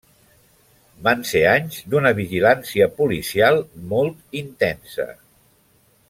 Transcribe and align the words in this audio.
Van 1.07 1.19
ser 1.31 1.41
anys 1.49 1.75
d'una 1.93 2.13
vigilància 2.21 2.87
policial 3.01 3.61
molt 3.95 4.39
intensa. 4.45 5.07